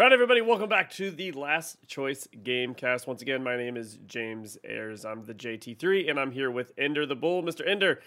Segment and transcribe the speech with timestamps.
[0.00, 3.06] All right, everybody, welcome back to the Last Choice Gamecast.
[3.06, 5.04] Once again, my name is James Ayers.
[5.04, 7.42] I'm the JT3, and I'm here with Ender the Bull.
[7.42, 7.68] Mr.
[7.68, 8.00] Ender.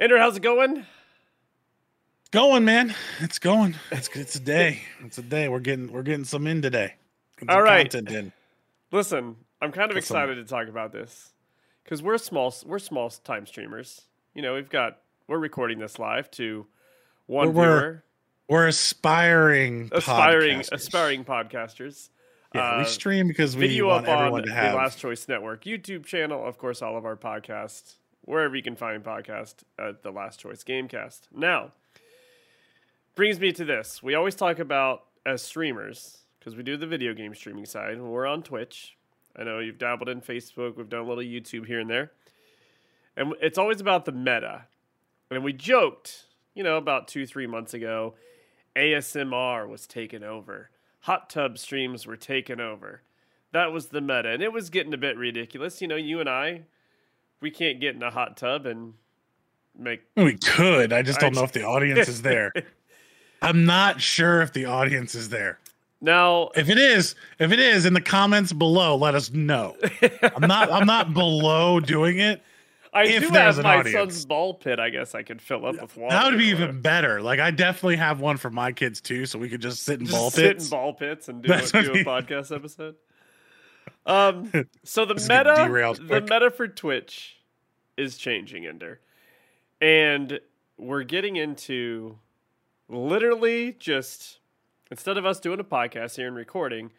[0.00, 0.84] Ender, how's it going?
[2.32, 2.96] Going, man.
[3.20, 3.76] It's going.
[3.92, 4.80] It's it's a day.
[5.04, 5.48] It's a day.
[5.48, 6.94] We're getting we're getting some in today.
[7.36, 7.88] Getting All some right.
[7.88, 8.32] content in.
[8.90, 10.16] Listen, I'm kind of What's up?
[10.16, 11.34] excited to talk about this
[11.84, 12.52] because we're small.
[12.66, 14.06] We're small time streamers.
[14.34, 14.98] You know, we've got
[15.28, 16.66] we're recording this live to
[17.26, 18.04] one We're- viewer,
[18.48, 20.72] We're aspiring, aspiring podcasters.
[20.72, 22.08] aspiring podcasters.
[22.54, 24.74] Yeah, we Uh, stream because we video want up on everyone to the have.
[24.74, 26.44] Last Choice Network YouTube channel.
[26.46, 30.62] Of course, all of our podcasts, wherever you can find podcasts at the Last Choice
[30.64, 31.28] Gamecast.
[31.34, 31.72] Now,
[33.14, 34.02] brings me to this.
[34.02, 38.26] We always talk about as streamers, because we do the video game streaming side, we're
[38.26, 38.96] on Twitch.
[39.34, 42.12] I know you've dabbled in Facebook, we've done a little YouTube here and there.
[43.16, 44.66] And it's always about the meta.
[45.30, 48.14] And we joked, you know, about two, three months ago,
[48.76, 50.70] ASMR was taken over.
[51.00, 53.02] Hot tub streams were taken over.
[53.52, 54.30] That was the meta.
[54.30, 55.82] And it was getting a bit ridiculous.
[55.82, 56.62] You know, you and I,
[57.40, 58.94] we can't get in a hot tub and
[59.78, 60.02] make.
[60.16, 60.92] we could.
[60.92, 62.52] I just don't I- know if the audience is there.
[63.42, 65.58] I'm not sure if the audience is there.
[66.00, 69.76] Now, If it is, if it is, in the comments below, let us know.
[70.34, 70.70] I'm not.
[70.70, 72.42] I'm not below doing it.
[72.92, 74.14] I if do have my audience.
[74.14, 74.78] son's ball pit.
[74.78, 76.14] I guess I could fill up with water.
[76.14, 77.22] That would be even better.
[77.22, 80.06] Like I definitely have one for my kids too, so we could just sit in
[80.06, 80.64] Just ball sit pits.
[80.66, 82.96] in ball pits and do, a, do a podcast episode.
[84.04, 84.50] Um,
[84.84, 87.38] so the This is getting meta, the meta for Twitch
[87.96, 89.00] is changing, Ender,
[89.80, 90.38] and
[90.76, 92.18] we're getting into
[92.88, 94.40] literally just
[94.90, 96.90] instead of us doing a podcast here and recording.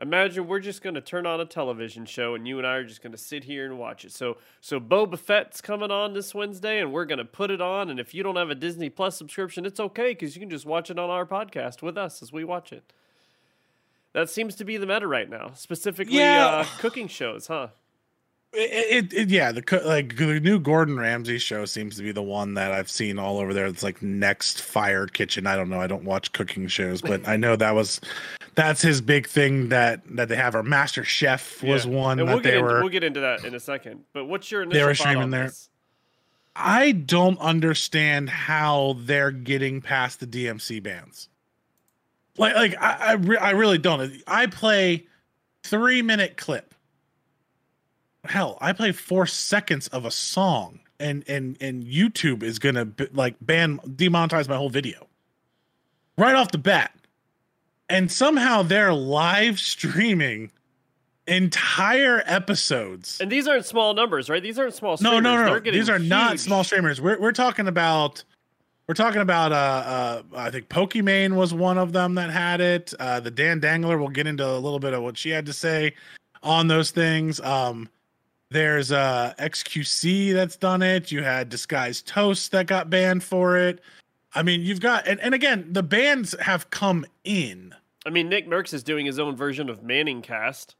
[0.00, 2.84] Imagine we're just going to turn on a television show and you and I are
[2.84, 4.10] just going to sit here and watch it.
[4.12, 7.88] So, so Boba Fett's coming on this Wednesday and we're going to put it on.
[7.90, 10.66] And if you don't have a Disney Plus subscription, it's okay because you can just
[10.66, 12.92] watch it on our podcast with us as we watch it.
[14.12, 16.46] That seems to be the meta right now, specifically Yeah.
[16.46, 17.68] uh, cooking shows, huh?
[18.54, 22.22] It, it, it- yeah, the like the new Gordon Ramsay show seems to be the
[22.22, 23.64] one that I've seen all over there.
[23.66, 25.46] It's like next Fire Kitchen.
[25.46, 25.80] I don't know.
[25.80, 27.98] I don't watch cooking shows, but I know that was
[28.54, 30.54] that's his big thing that that they have.
[30.54, 31.92] Or Master Chef was Yeah.
[31.92, 32.80] one and that we'll they into, were.
[32.80, 34.04] we'll get into that in a second.
[34.12, 35.44] But what's your initial were thought streaming there.
[35.48, 35.68] this?
[36.54, 41.30] I don't understand how they're getting past the DMC bans.
[42.36, 44.12] Like, like I, I, re- I really don't.
[44.26, 45.06] I play
[45.62, 46.74] three minute clip.
[48.24, 53.08] Hell, I play four seconds of a song, and and and YouTube is gonna b-
[53.12, 55.08] like ban demonetize my whole video
[56.16, 56.94] right off the bat.
[57.92, 60.50] And somehow they're live streaming
[61.26, 63.20] entire episodes.
[63.20, 64.42] And these aren't small numbers, right?
[64.42, 64.92] These aren't small.
[64.92, 65.22] No, Streamers.
[65.22, 65.60] no, no, no.
[65.60, 67.00] These are not small streamers.
[67.00, 68.24] We're we're talking about
[68.88, 72.92] we're talking about uh uh I think Pokimane was one of them that had it.
[72.98, 75.52] Uh the Dan Dangler will get into a little bit of what she had to
[75.52, 75.94] say
[76.42, 77.40] on those things.
[77.40, 77.88] Um
[78.50, 81.12] there's uh XQC that's done it.
[81.12, 83.80] You had Disguised Toast that got banned for it.
[84.34, 87.74] I mean, you've got and, and again, the bans have come in.
[88.04, 90.74] I mean, Nick Mercs is doing his own version of Manning Cast.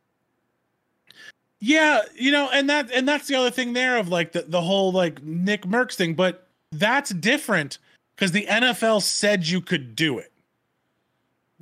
[1.61, 4.61] Yeah, you know, and that and that's the other thing there of like the, the
[4.61, 7.79] whole like Nick Mercs thing, but that's different
[8.17, 10.33] because the NFL said you could do it.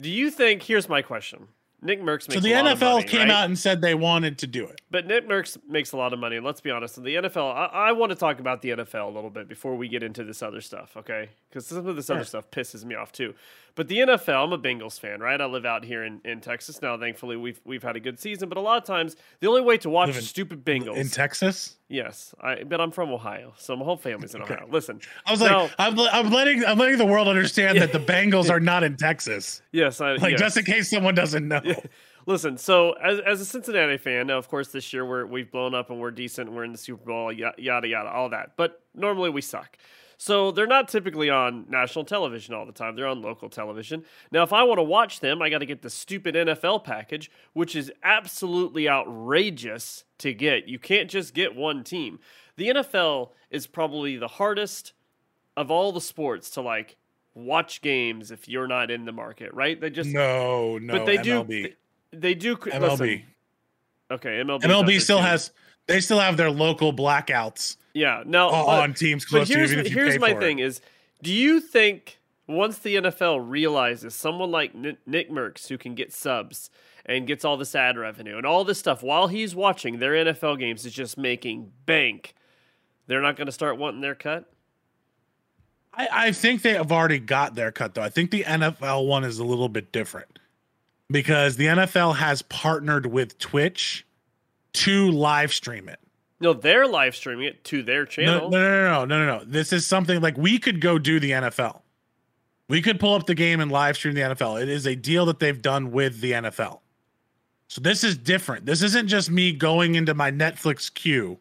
[0.00, 0.62] Do you think?
[0.62, 1.48] Here's my question.
[1.82, 3.30] Nick Mercs makes So the a lot of NFL money, came right?
[3.30, 4.82] out and said they wanted to do it.
[4.90, 6.38] But Nick Mercs makes a lot of money.
[6.38, 9.14] Let's be honest, in the NFL, I, I want to talk about the NFL a
[9.14, 11.30] little bit before we get into this other stuff, okay?
[11.48, 12.24] Because some of this other Sure.
[12.26, 13.32] stuff pisses me off too.
[13.74, 15.40] But the NFL, I'm a Bengals fan, right?
[15.40, 16.96] I live out here in, in Texas now.
[16.98, 18.48] Thankfully, we've we've had a good season.
[18.48, 21.76] But a lot of times, the only way to watch in- stupid Bengals, In Texas,
[21.88, 24.66] yes, I, but I'm from Ohio, so my whole family's in Ohio.
[24.70, 28.50] Listen, I was like, I'm I'm letting I'm letting the world understand that the Bengals
[28.50, 29.62] are not in Texas.
[29.72, 30.40] yes, I Like yes.
[30.40, 31.60] just in case someone doesn't know.
[32.26, 35.74] Listen, so as, as a Cincinnati fan, now of course this year we're we've blown
[35.74, 37.54] up and we're decent, and we're in the Super Bowl, yada
[37.88, 38.52] yada, all that.
[38.56, 39.78] But normally we suck.
[40.22, 42.94] So they're not typically on national television all the time.
[42.94, 44.04] They're on local television.
[44.30, 47.30] Now, if I want to watch them, I got to get the stupid NFL package,
[47.54, 50.68] which is absolutely outrageous to get.
[50.68, 52.18] You can't just get one team.
[52.56, 54.92] The NFL is probably the hardest
[55.56, 56.96] of all the sports to like
[57.32, 59.80] watch games if you're not in the market, right?
[59.80, 60.98] They just No, no.
[60.98, 61.22] but they MLB.
[61.48, 61.68] do
[62.12, 62.80] they, they do MLB.
[62.80, 63.22] listen,
[64.10, 65.50] okay MLB MLB still has
[65.90, 69.88] they still have their local blackouts yeah now on but, teams close to even if
[69.88, 70.64] you here's my thing it.
[70.64, 70.80] is
[71.22, 76.70] do you think once the NFL realizes someone like Nick Mercs who can get subs
[77.06, 80.58] and gets all this ad revenue and all this stuff while he's watching their NFL
[80.58, 82.34] games is just making bank
[83.06, 84.50] they're not going to start wanting their cut
[85.92, 88.02] I, I think they have already got their cut though.
[88.02, 90.38] I think the NFL one is a little bit different.
[91.10, 94.06] because the NFL has partnered with Twitch
[94.74, 95.98] to live stream it.
[96.40, 98.48] No, they're live streaming it to their channel.
[98.50, 99.44] no, no, no, no, no, no.
[99.44, 101.80] This is something like we could go do the NFL.
[102.68, 104.62] We could pull up the game and live stream the NFL.
[104.62, 106.80] It is a deal that they've done with the NFL.
[107.68, 108.64] So this is different.
[108.64, 111.38] This isn't just me going into my Netflix queue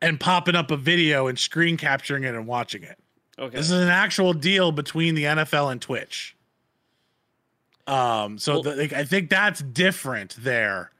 [0.00, 2.98] and popping up a video and screen capturing it and watching it.
[3.38, 3.56] Okay.
[3.56, 6.36] This is an actual deal between the NFL and Twitch.
[7.86, 10.90] Um, so Well- the, like, I think that's different there,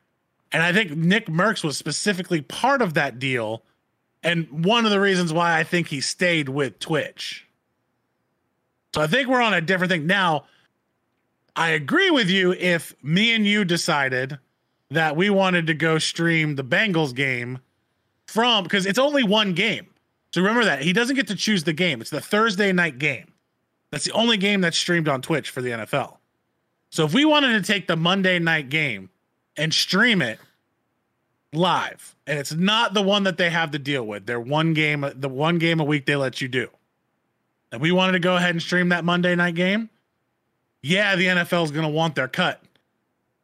[0.53, 3.63] and I think Nick Mercs was specifically part of that deal,
[4.23, 7.47] and one of the reasons why I think he stayed with Twitch.
[8.95, 10.45] So I think we're on a different thing now.
[11.55, 14.39] I agree with you if me and you decided
[14.91, 17.61] that we wanted to go stream the Bengals game
[18.27, 19.87] from because it's only one game.
[20.33, 22.01] So remember that he doesn't get to choose the game.
[22.01, 23.33] It's the Thursday night game.
[23.91, 26.17] That's the only game that's streamed on Twitch for the NFL.
[26.91, 29.11] So if we wanted to take the Monday night game
[29.57, 30.39] and stream it
[31.53, 35.05] live, and it's not the one that they have to deal with, they're one game,
[35.15, 36.69] the one game a week they let you do.
[37.73, 39.91] And we wanted to go ahead and stream that Monday night game.
[40.83, 42.63] Yeah, the NFL is going to want their cut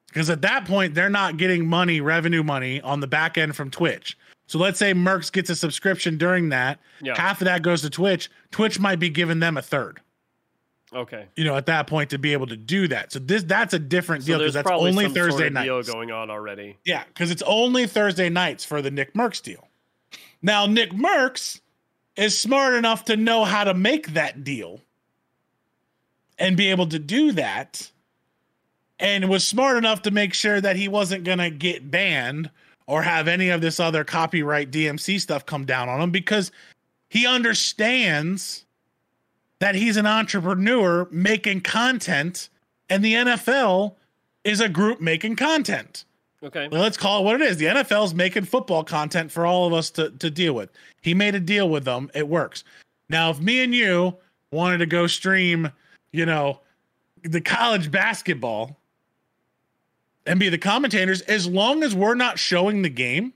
[0.08, 3.70] because at that point they're not getting money, revenue money on the back end from
[3.70, 4.16] Twitch.
[4.46, 6.78] So let's say Mercs gets a subscription during that.
[7.02, 7.20] Yeah.
[7.20, 8.30] Half of that goes to Twitch.
[8.50, 10.00] Twitch might be giving them a third.
[10.94, 11.26] Okay.
[11.36, 13.12] You know, at that point to be able to do that.
[13.12, 15.66] So this that's a different So deal because that's only Thursday sort of nights.
[15.66, 16.78] deal going on already.
[16.84, 19.68] Yeah, because it's only Thursday nights for the Nick Mercs deal.
[20.42, 21.60] Now, Nick Mercs
[22.16, 24.80] is smart enough to know how to make that deal
[26.38, 27.90] and be able to do that,
[29.00, 32.50] and was smart enough to make sure that he wasn't going to get banned
[32.86, 36.52] or have any of this other copyright DMC stuff come down on him because
[37.08, 38.65] he understands
[39.58, 42.48] that he's an entrepreneur making content,
[42.88, 43.94] and the NFL
[44.44, 46.04] is a group making content.
[46.42, 46.68] Okay.
[46.68, 47.56] Well, let's call it what it is.
[47.56, 50.70] The NFL's making football content for all of us to, to deal with.
[51.00, 52.10] He made a deal with them.
[52.14, 52.62] It works.
[53.08, 54.16] Now, if me and you
[54.50, 55.70] wanted to go stream,
[56.12, 56.60] you know,
[57.22, 58.78] the college basketball
[60.26, 63.32] and be the commentators, as long as we're not showing the game,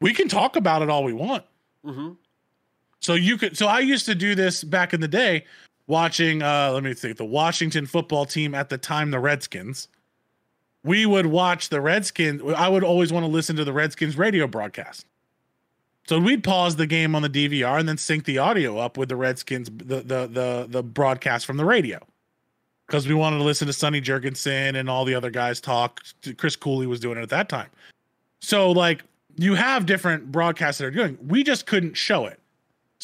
[0.00, 1.44] we can talk about it all we want.
[1.84, 2.12] hmm
[3.04, 5.44] So you could so I used to do this back in the day
[5.88, 9.88] watching uh let me think the Washington football team at the time the Redskins.
[10.84, 14.46] We would watch the Redskins I would always want to listen to the Redskins radio
[14.46, 15.04] broadcast.
[16.08, 19.10] So we'd pause the game on the DVR and then sync the audio up with
[19.10, 22.00] the Redskins the the the the broadcast from the radio.
[22.86, 26.00] Cuz we wanted to listen to Sonny Jurgensen and all the other guys talk.
[26.38, 27.68] Chris Cooley was doing it at that time.
[28.40, 29.02] So like
[29.36, 31.18] you have different broadcasts that are doing.
[31.28, 32.40] We just couldn't show it.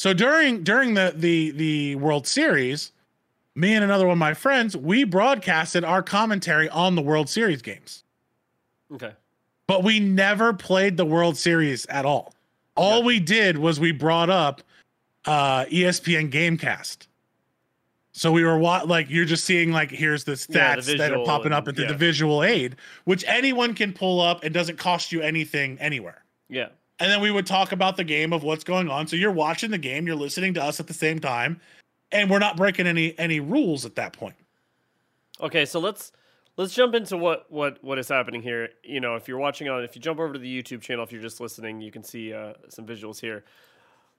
[0.00, 2.92] So during during the the the World Series,
[3.54, 7.60] me and another one of my friends, we broadcasted our commentary on the World Series
[7.60, 8.02] games.
[8.90, 9.12] Okay.
[9.66, 12.32] But we never played the World Series at all.
[12.76, 13.04] All Yeah.
[13.04, 14.62] we did was we brought up
[15.26, 17.06] uh ESPN Gamecast.
[18.12, 21.12] So we were wa- like you're just seeing like here's the Yeah, the stats that
[21.12, 21.88] are popping up into yeah.
[21.88, 26.24] the visual aid, which anyone can pull up and doesn't cost you anything anywhere.
[26.48, 26.68] Yeah.
[27.00, 29.06] And then we would talk about the game of what's going on.
[29.06, 31.60] So you're watching the game, you're listening to us at the same time,
[32.12, 34.36] and we're not breaking any any rules at that point.
[35.40, 36.12] Okay, so let's
[36.58, 38.68] let's jump into what what what is happening here.
[38.84, 41.10] You know, if you're watching on, if you jump over to the YouTube channel, if
[41.10, 43.44] you're just listening, you can see uh, some visuals here.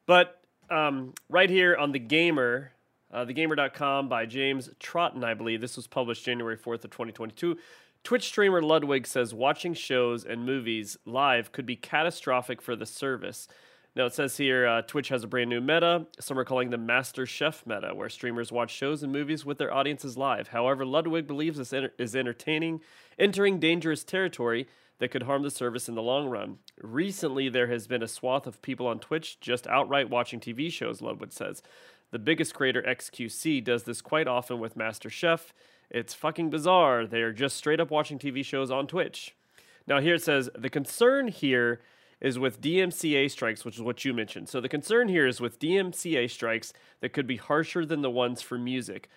[0.07, 2.71] But um, right here on the Gamer,
[3.13, 7.57] uh, thegamer.com by James Trotton, I believe this was published January fourth of 2022.
[8.03, 13.47] Twitch streamer Ludwig says watching shows and movies live could be catastrophic for the service.
[13.95, 16.07] Now it says here uh, Twitch has a brand new meta.
[16.19, 19.73] Some are calling the Master Chef meta, where streamers watch shows and movies with their
[19.73, 20.47] audiences live.
[20.47, 22.81] However, Ludwig believes this enter- is entertaining,
[23.19, 24.67] entering dangerous territory
[24.99, 26.59] that could harm the service in the long run.
[26.81, 31.01] Recently, there has been a swath of people on Twitch just outright watching TV shows,
[31.01, 31.61] Ludwig says.
[32.11, 35.53] The biggest creator, XQC, does this quite often with Master Chef.
[35.91, 37.05] It's fucking bizarre.
[37.05, 39.35] They are just straight up watching TV shows on Twitch.
[39.85, 41.81] Now, here it says the concern here
[42.21, 44.47] is with DMCA strikes, which is what you mentioned.
[44.47, 46.71] So, the concern here is with DMCA strikes
[47.01, 49.09] that could be harsher than the ones for music.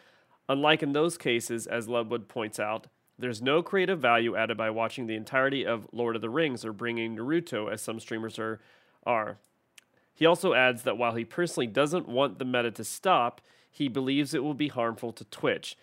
[0.49, 5.07] Unlike in those cases, as Ludwood points out, there's no creative value added by watching
[5.07, 8.61] the entirety of Lord of the Rings or bringing Naruto, as some streamers are.
[9.07, 9.39] are.
[10.13, 13.41] He also adds that while he personally doesn't want the meta to stop,
[13.71, 15.77] he believes it will be harmful to Twitch.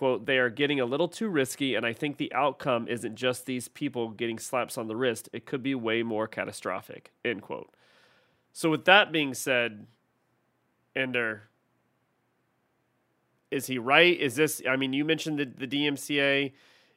[0.00, 3.44] Quote, they are getting a little too risky, and I think the outcome isn't just
[3.44, 5.28] these people getting slaps on the wrist.
[5.34, 7.12] It could be way more catastrophic.
[7.22, 7.68] End quote.
[8.54, 9.86] So, with that being said,
[10.96, 11.50] Ender,
[13.50, 14.18] is he right?
[14.18, 14.62] Is this?
[14.66, 16.52] I mean, you mentioned the, the DMCA.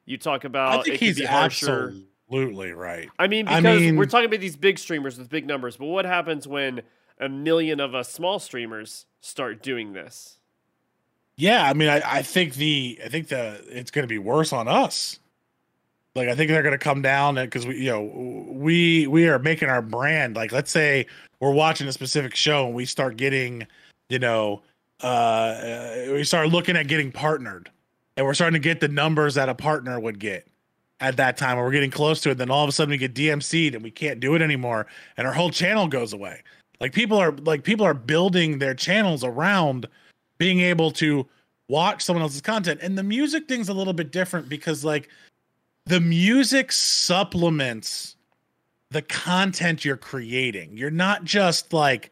[0.06, 0.80] You talk about.
[0.80, 3.10] I think he's absolutely right.
[3.20, 5.88] I mean, I because mean- we're talking about these big streamers with big numbers, but
[5.88, 6.84] what happens when
[7.20, 10.38] a million of us small streamers start doing this?
[11.36, 14.54] Yeah, I mean, I, I think the I think the it's going to be worse
[14.54, 15.20] on us.
[16.16, 18.04] Like, I think they're going to come down because we, you know,
[18.52, 20.36] we we are making our brand.
[20.36, 21.08] Like, let's say
[21.40, 23.66] we're watching a specific show and we start getting,
[24.10, 24.62] you know,
[25.02, 27.72] uh, uh we start looking at getting partnered,
[28.16, 30.48] and we're starting to get the numbers that a partner would get
[31.00, 32.38] at that time, and we're getting close to it.
[32.38, 34.86] Then all of a sudden we get DMC'd and we can't do it anymore,
[35.18, 36.44] and our whole channel goes away.
[36.80, 39.88] Like people are like people are building their channels around
[40.44, 41.26] being able to
[41.70, 42.82] watch someone else's content.
[42.84, 45.08] And the music thing's a little bit different because like
[45.86, 48.18] the music supplements
[48.92, 50.76] the content you're creating.
[50.76, 52.12] You're not just like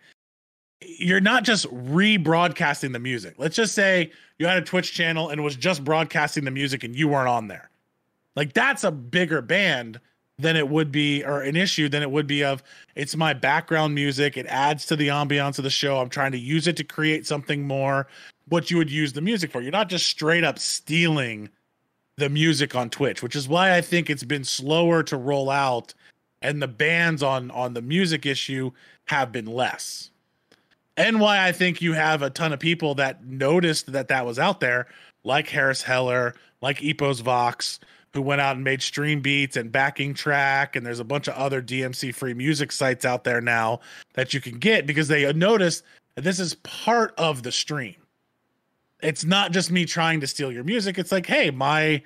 [0.80, 3.36] you're not just rebroadcasting the music.
[3.38, 6.96] Let's just say you had a Twitch channel and was just broadcasting the music and
[6.96, 7.70] you weren't on there.
[8.38, 10.00] Like that's a bigger band
[10.42, 12.64] than it would be or an issue than it would be of
[12.96, 14.38] it's my background music.
[14.38, 16.00] It adds to the ambiance of the show.
[16.00, 18.08] I'm trying to use it to create something more
[18.50, 19.62] what you would use the music for.
[19.62, 21.50] You're not just straight up stealing
[22.18, 25.94] the music on twitch which is why i think it's been slower to roll out
[26.42, 28.72] and the bans on on the music issue
[29.06, 30.10] have been less.
[30.98, 34.38] And why i think you have a ton of people that noticed that that was
[34.38, 34.88] out there
[35.24, 37.80] like harris heller like epos vox
[38.14, 40.76] who went out and made stream beats and backing track.
[40.76, 43.80] And there's a bunch of other dmc free music sites out there now
[44.14, 45.84] that you can get because they notice
[46.16, 47.96] that this is part of the stream.
[49.02, 50.98] It's not just me trying to steal your music.
[51.00, 52.02] It's like hey my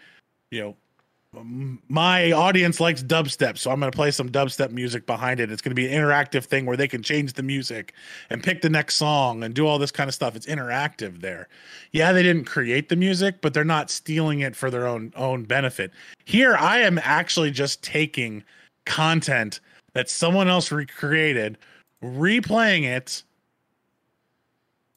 [0.51, 0.75] you know
[1.43, 5.51] my audience likes dubstep so i'm going to play some dubstep music behind it.
[5.51, 7.93] It's going to be an interactive thing where they can change the music
[8.29, 10.35] and pick the next song and do all this kind of stuff.
[10.35, 11.47] It's interactive there.
[11.91, 15.43] Yeah they didn't create the music but they're not stealing it for their own own
[15.43, 15.91] benefit.
[16.25, 18.43] Here i am actually just taking
[18.85, 19.59] content
[19.93, 21.57] that someone else recreated
[22.03, 23.23] replaying it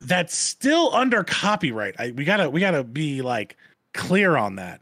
[0.01, 1.97] that's still under copyright.
[1.99, 3.57] I, we gotta we gotta be like
[3.95, 4.81] clear on that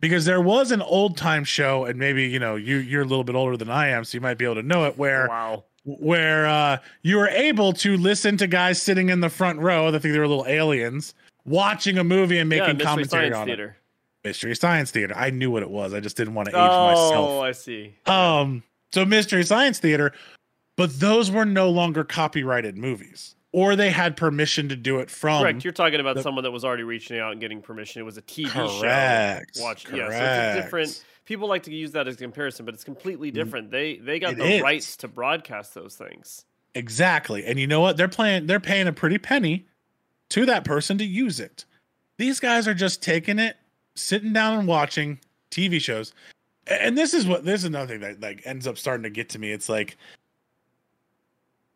[0.00, 3.24] because there was an old time show and maybe you know you you're a little
[3.24, 5.64] bit older than i am so you might be able to know it where Wow.
[5.84, 9.88] where uh, you were able to listen to guys sitting in the front row.
[9.88, 11.14] I think they were little aliens
[11.46, 13.76] watching a movie and making Mystery commentary Science on Theater.
[14.24, 14.28] it.
[14.28, 15.14] Mystery Science Theater.
[15.16, 15.94] I knew what it was.
[15.94, 17.30] I just didn't want to age Oh, myself.
[17.30, 17.94] Oh i see.
[18.04, 18.62] Um,
[18.92, 20.12] so Mystery Science Theater,
[20.76, 25.42] but those were no longer copyrighted movies, or they had permission to do it from.
[25.42, 25.64] Correct.
[25.64, 28.00] You're talking about the- someone that was already reaching out and getting permission.
[28.00, 29.56] It was a TV Correct.
[29.56, 29.62] show.
[29.62, 29.86] Watch.
[29.92, 30.08] Yeah.
[30.08, 31.04] So it's a different.
[31.24, 33.36] People like to use that as a comparison, but it's completely mm-hmm.
[33.38, 33.70] different.
[33.70, 34.62] They they got It the is.
[34.62, 36.44] rights to broadcast those things.
[36.74, 37.44] Exactly.
[37.44, 37.96] And you know what?
[37.96, 39.66] They're playing they're paying a pretty penny
[40.30, 41.64] to that person to use it.
[42.18, 43.56] These guys are just taking it,
[43.94, 46.12] sitting down and watching TV shows.
[46.66, 49.28] And this is what this is another thing that like ends up starting to get
[49.30, 49.52] to me.
[49.52, 49.96] It's like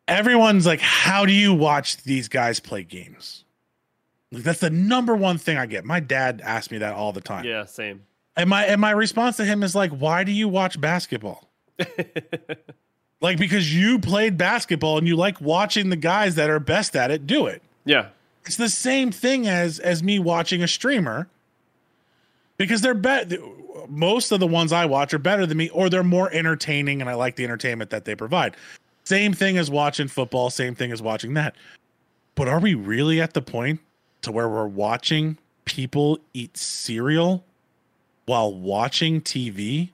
[0.07, 3.45] everyone's like, how do you watch these guys play games?
[4.31, 5.85] Like that's the number one thing I get.
[5.85, 7.45] My dad asked me that all the time.
[7.45, 7.65] Yeah.
[7.65, 8.03] Same.
[8.35, 11.49] And my and my response to him is like, why do you watch basketball?
[13.21, 17.09] Like because you played basketball and you like watching the guys that are best at
[17.09, 17.63] it do it.
[17.85, 18.07] yeah.
[18.45, 21.29] It's the same thing as as me watching a streamer
[22.57, 23.37] because they're better.
[23.87, 27.09] Most of the ones I watch are better than me, or they're more entertaining, and
[27.09, 28.57] I like the entertainment that they provide.
[29.03, 30.49] Same thing as watching football.
[30.49, 31.55] Same thing as watching that.
[32.35, 33.79] But are we really at the point
[34.21, 37.43] to where we're watching people eat cereal
[38.25, 39.89] while watching TV?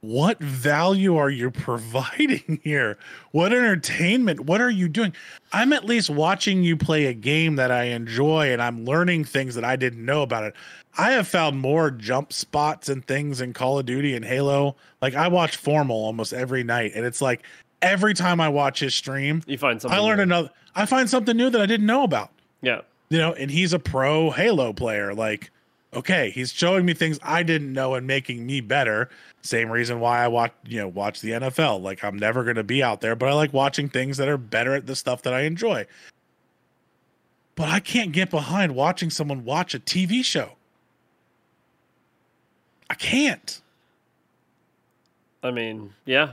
[0.00, 1.50] What value are you
[1.92, 2.98] providing here?
[3.32, 4.40] What entertainment?
[4.40, 5.12] What are you doing?
[5.52, 9.54] I'm at least watching you play a game that I enjoy and I'm learning things
[9.56, 10.54] that I didn't know about it.
[10.96, 14.76] I have found more jump spots and things in Call of Duty and Halo.
[15.02, 17.42] Like I watch Formal almost every night and it's like
[17.82, 19.98] every time I watch his stream, You find something.
[19.98, 22.30] I learn another I find something new that I didn't know about
[22.62, 22.82] Yeah.
[23.10, 25.12] you know, and he's a pro Halo player.
[25.14, 25.50] Like,
[25.94, 29.08] okay, he's showing me things I didn't know and making me better.
[29.42, 31.80] Same reason why I watch, you know, watch the NFL.
[31.80, 34.36] Like, I'm never going to be out there, but I like watching things that are
[34.36, 35.86] better at the stuff that I enjoy.
[37.54, 40.52] But I can't get behind watching someone watch a TV show.
[42.90, 43.60] I can't.
[45.42, 46.32] I mean, yeah.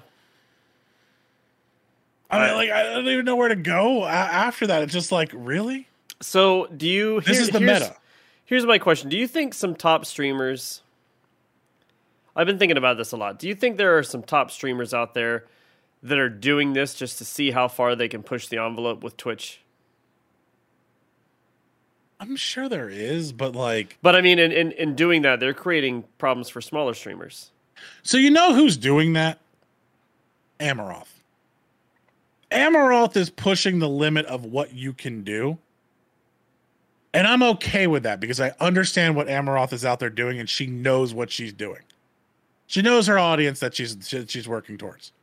[2.30, 4.82] I mean, like I don't even know where to go after that.
[4.82, 5.88] It's just like, really?
[6.22, 7.22] So, do you?
[7.22, 7.96] This is the meta.
[8.46, 10.82] Here's my question: Do you think some top streamers?
[12.36, 13.40] I've been thinking about this a lot.
[13.40, 15.46] Do you think there are some top streamers out there
[16.04, 19.16] that are doing this just to see how far they can push the envelope with
[19.16, 19.62] Twitch?
[22.20, 25.54] I'm sure there is, but like, But I mean, in, in, in doing that, they're
[25.54, 27.52] creating problems for smaller streamers.
[28.04, 29.40] so you know who's doing that?
[30.60, 31.08] Amouranth.
[32.52, 35.58] Amouranth is pushing the limit of what you can do.
[37.15, 40.50] And I'm okay with that because I understand what Amouranth is out there doing and
[40.50, 41.79] she knows what she's doing.
[42.67, 45.13] She knows her audience that she's she- she's working towards.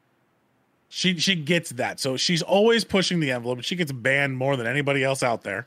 [0.88, 2.00] She she gets that.
[2.00, 3.62] So she's always pushing the envelope.
[3.62, 5.66] She gets banned more than anybody else out there.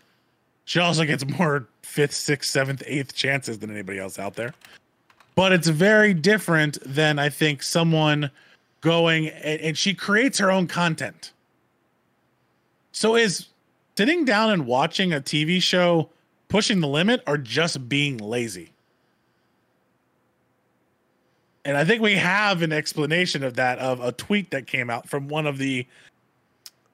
[0.65, 4.55] She also gets more fifth, sixth, seventh, eighth chances than anybody else out there.
[5.35, 8.31] But it's very different than I think someone
[8.81, 11.33] going and, and she creates her own content.
[12.93, 13.47] So is
[13.95, 16.09] sitting down and watching a TV show
[16.47, 18.71] pushing the limit or just being lazy?
[21.65, 25.09] And I think we have an explanation of that of a tweet that came out
[25.09, 25.85] from one of the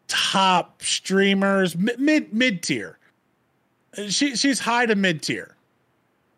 [0.08, 2.98] top streamers, mid mid, tier.
[4.08, 5.56] She she's high to mid tier.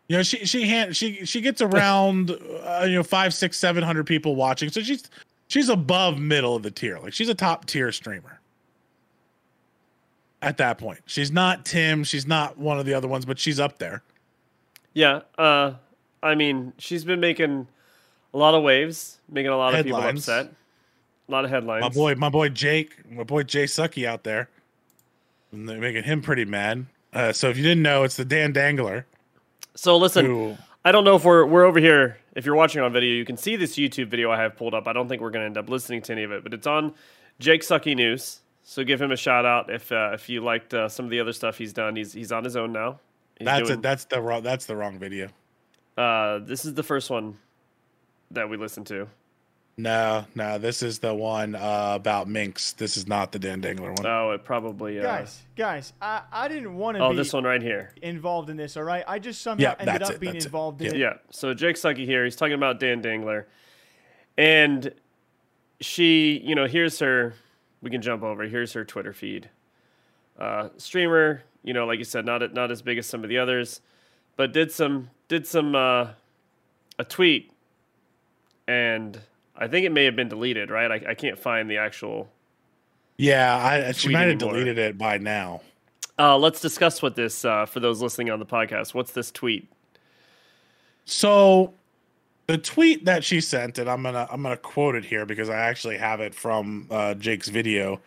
[0.08, 3.84] You know, she she hand, she she gets around uh, you know five, six, seven
[3.84, 5.08] hundred people watching, so she's
[5.46, 6.98] she's above middle of the tier.
[6.98, 8.40] Like she's a top tier streamer.
[10.44, 12.04] At that point, she's not Tim.
[12.04, 14.02] She's not one of the other ones, but she's up there.
[14.92, 15.22] Yeah.
[15.36, 15.74] Uh,
[16.22, 17.66] I mean, she's been making
[18.32, 20.28] a lot of waves, making a lot of people Headlines.
[20.28, 20.52] upset.
[21.28, 21.82] A lot of headlines.
[21.82, 24.50] My boy, my boy Jake, my boy Jay Sucky out there,
[25.52, 26.84] and they're making him pretty mad.
[27.14, 29.06] Uh, so if you didn't know, it's the Dan Dangler.
[29.74, 32.18] So listen, Who, I don't know if we're we're over here.
[32.34, 34.86] If you're watching on video, you can see this YouTube video I have pulled up.
[34.86, 36.66] I don't think we're going to end up listening to any of it, but it's
[36.66, 36.92] on
[37.38, 38.40] Jake Lucky News.
[38.66, 41.20] So give him a shout out if uh, if you liked uh, some of the
[41.20, 41.94] other stuff he's done.
[41.96, 42.98] He's he's on his own now.
[43.38, 43.82] He's that's doing- it.
[43.82, 44.42] That's the wrong.
[44.42, 45.28] That's the wrong video.
[45.96, 47.36] Uh, this is the first one
[48.30, 49.06] that we listened to.
[49.76, 52.72] No, no, this is the one uh, about minks.
[52.74, 54.06] This is not the Dan Dangler one.
[54.06, 55.00] Oh, it probably.
[55.00, 57.92] Uh, Guys, guys, I, I didn't want to oh, be this one right here.
[58.00, 59.02] involved in this, all right?
[59.08, 60.48] I just somehow Yeah, ended up it, being that's it.
[60.48, 60.98] involved in it.
[60.98, 61.14] Yeah.
[61.30, 62.22] So Jake Lucky here.
[62.24, 63.46] He's talking about Dan Dangler,
[64.38, 64.94] and
[65.80, 67.34] she, you know, here's her.
[67.84, 68.44] We can jump over.
[68.44, 69.50] Here's her Twitter feed.
[70.38, 73.36] Uh, streamer, you know, like you said, not not as big as some of the
[73.36, 73.82] others,
[74.36, 76.08] but did some did some uh,
[76.98, 77.52] a tweet,
[78.66, 79.20] and
[79.54, 80.70] I think it may have been deleted.
[80.70, 80.90] Right?
[80.90, 82.30] I, I can't find the actual.
[83.18, 84.54] Yeah, I, she might have anymore.
[84.54, 85.60] deleted it by now.
[86.18, 88.94] Uh, let's discuss what this uh, for those listening on the podcast.
[88.94, 89.70] What's this tweet?
[91.04, 91.74] So
[92.46, 95.56] the tweet that she sent, and I'm gonna I'm gonna quote it here because I
[95.56, 98.00] actually have it from uh, Jake's video.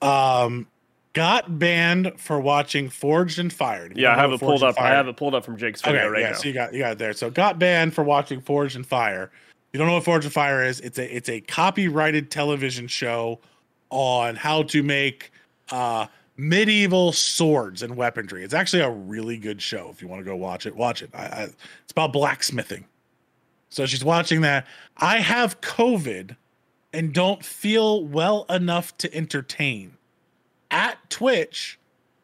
[0.00, 0.66] Um,
[1.12, 3.96] got banned for watching Forged and Fired.
[3.96, 4.82] You Yeah, I have it pulled Forged up.
[4.82, 6.36] I have it pulled up from Jake's video Okay, right yeah, now.
[6.36, 7.12] so you got you got it there.
[7.12, 9.30] So got banned for watching Forged in Fire.
[9.72, 10.80] You don't know what Forged in Fire is?
[10.80, 13.40] It's a it's a copyrighted television show
[13.90, 15.30] on how to make
[15.70, 16.06] uh
[16.38, 18.44] medieval swords and weaponry.
[18.44, 19.90] It's actually a really good show.
[19.90, 21.10] If you want to go watch it, watch it.
[21.12, 21.42] I, I,
[21.82, 22.84] it's about blacksmithing.
[23.70, 24.66] So she's watching that.
[24.96, 26.36] I have COVID
[26.92, 29.96] and don't feel well enough to entertain.
[30.70, 31.78] At Twitch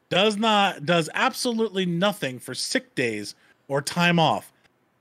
[0.08, 3.34] does not does absolutely nothing for sick days
[3.68, 4.52] or time off.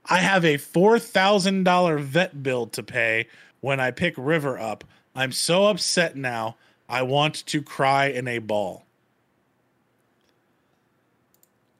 [0.06, 3.26] I have a four thousand dollar vet bill to pay
[3.60, 4.84] when I pick River up.
[5.14, 6.56] I'm so upset now.
[6.88, 8.84] I want to cry in a ball.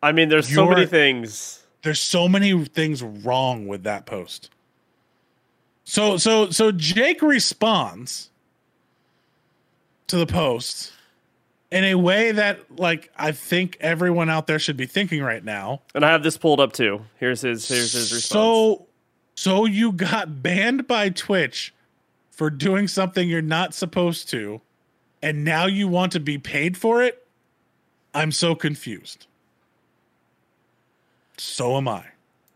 [0.03, 1.65] I mean, there's so many things.
[1.83, 4.51] There's so many things wrong with that post.
[5.85, 8.31] So so so Jake responds
[10.07, 10.93] to the post
[11.71, 15.83] in a way that like I think everyone out there should be thinking right now.
[15.95, 17.03] And I have this pulled up too.
[17.19, 18.27] Here's his here's his response.
[18.27, 18.87] So,
[19.35, 21.75] so you got banned by Twitch
[22.31, 24.61] for doing something you're not supposed to,
[25.23, 27.27] and now you want to be paid for it?
[28.15, 29.27] I'm so confused.
[31.37, 32.05] So am I,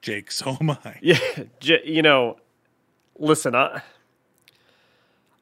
[0.02, 0.30] Jake.
[0.30, 0.98] So am I.
[1.02, 1.18] yeah,
[1.60, 2.38] j- you know,
[3.18, 3.82] listen, I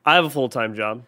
[0.04, 1.02] I have a full time job.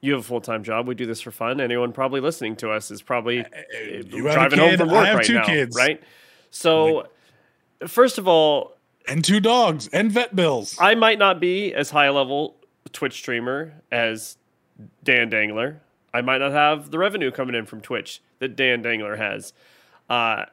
[0.00, 0.86] You have a full time job.
[0.88, 1.60] We do this for fun.
[1.60, 5.16] Anyone probably listening to us is probably uh, a driving home from I work have
[5.16, 5.76] right two now, kids.
[5.76, 6.02] right?
[6.50, 7.06] So,
[7.86, 10.76] first of all, And two dogs and vet bills.
[10.80, 12.56] I might not be as high level
[12.92, 14.36] Twitch streamer as
[15.04, 15.80] Dan Dangler.
[16.12, 19.52] I might not have the revenue coming in from Twitch that Dan Dangler has.
[20.08, 20.46] Uh,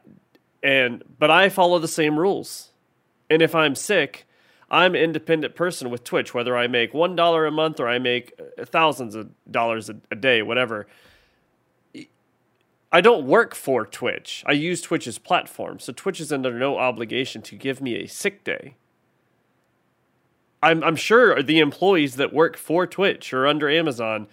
[0.62, 2.70] and but I follow the same rules.
[3.30, 4.27] And if I'm sick,
[4.70, 8.00] I'm an independent person with Twitch, whether I make one dollar a month or I
[8.00, 10.88] make uh, thousands of dollars a, day, whatever.
[12.92, 14.44] I don't work for Twitch.
[14.46, 18.44] I use Twitch's platform, so Twitch is under no obligation to give me a sick
[18.44, 18.76] day.
[20.62, 24.28] I'm I'm sure the employees that work for Twitch or under Amazon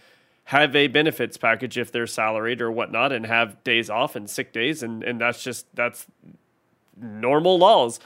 [0.49, 4.53] have a benefits package if they're salaried or whatnot and have days off and sick
[4.53, 6.07] days and, and that's just that's
[7.01, 8.01] normal laws.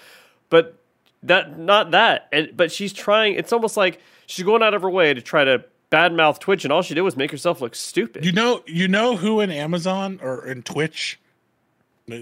[0.50, 0.78] But
[1.24, 2.28] that not that.
[2.32, 5.44] And, but she's trying it's almost like she's going out of her way to try
[5.44, 8.24] to badmouth Twitch and all she did was make herself look stupid.
[8.24, 11.18] You know you know who in Amazon or in Twitch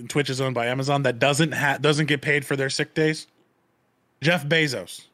[0.08, 3.26] Twitch is owned by Amazon that doesn't ha- doesn't get paid for their sick days?
[4.20, 5.06] Jeff Bezos.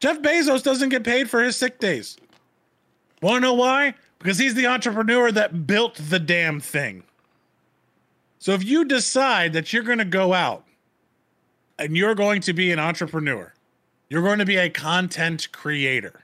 [0.00, 2.16] Jeff Bezos doesn't get paid for his sick days.
[3.20, 3.94] Want to know why?
[4.18, 7.04] Because he's the entrepreneur that built the damn thing.
[8.38, 10.64] So if you decide that you're going to go out
[11.78, 13.52] and you're going to be an entrepreneur,
[14.08, 16.20] you're going to be a content creator,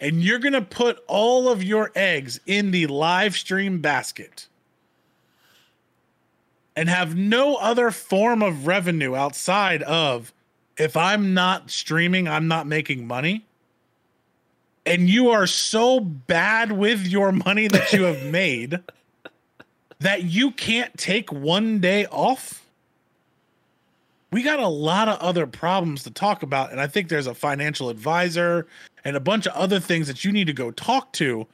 [0.00, 4.48] and you're going to put all of your eggs in the live stream basket
[6.76, 10.32] and have no other form of revenue outside of
[10.76, 13.44] if I'm not streaming, I'm not making money.
[14.86, 18.80] And you are so bad with your money that you have made
[20.00, 22.63] that you can't take one day off.
[24.34, 26.72] We got a lot of other problems to talk about.
[26.72, 28.66] And I think there's a financial advisor
[29.04, 31.46] and a bunch of other things that you need to go talk to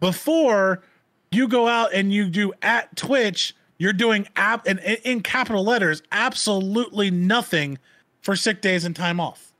[0.00, 0.82] before
[1.30, 6.02] you go out and you do at Twitch you're doing app and in capital letters
[6.10, 7.78] absolutely nothing
[8.20, 9.52] for sick days and time off.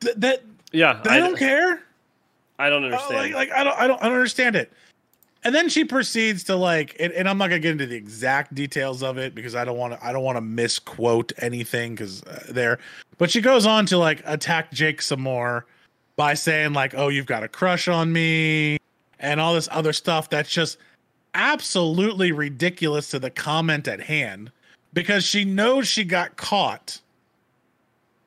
[0.00, 0.42] Th- that
[0.72, 1.84] yeah, they I don't care.
[2.58, 3.14] I don't understand.
[3.14, 4.72] Uh, like, like, I don't I don't I don't understand it.
[5.46, 8.52] And then she proceeds to like, and, and I'm not gonna get into the exact
[8.52, 12.24] details of it because I don't want to I don't want to misquote anything because
[12.24, 12.80] uh, there.
[13.16, 15.64] But she goes on to like attack Jake some more
[16.16, 18.78] by saying like, "Oh, you've got a crush on me,"
[19.20, 20.78] and all this other stuff that's just
[21.34, 24.50] absolutely ridiculous to the comment at hand
[24.94, 27.00] because she knows she got caught